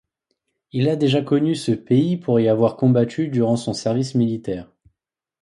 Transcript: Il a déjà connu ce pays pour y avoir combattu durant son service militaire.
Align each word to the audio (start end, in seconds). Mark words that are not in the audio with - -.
Il 0.71 0.89
a 0.89 0.95
déjà 0.95 1.21
connu 1.21 1.53
ce 1.53 1.73
pays 1.73 2.17
pour 2.17 2.39
y 2.39 2.47
avoir 2.47 2.75
combattu 2.75 3.27
durant 3.27 3.55
son 3.55 3.73
service 3.73 4.15
militaire. 4.15 4.67